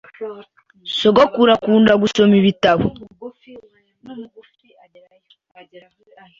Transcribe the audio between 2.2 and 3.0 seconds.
ibitabo.